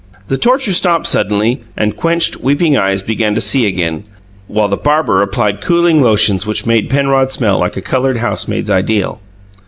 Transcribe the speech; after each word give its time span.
The 0.29 0.37
torture 0.39 0.73
stopped 0.73 1.05
suddenly; 1.05 1.61
and 1.77 1.95
clenched, 1.95 2.37
weeping 2.37 2.75
eyes 2.75 3.03
began 3.03 3.35
to 3.35 3.39
see 3.39 3.67
again, 3.67 4.01
while 4.47 4.67
the 4.67 4.75
barber 4.75 5.21
applied 5.21 5.61
cooling 5.61 6.01
lotions 6.01 6.47
which 6.47 6.65
made 6.65 6.89
Penrod 6.89 7.31
smell 7.31 7.59
like 7.59 7.77
a 7.77 7.81
coloured 7.81 8.17
housemaid's 8.17 8.71
ideal. 8.71 9.21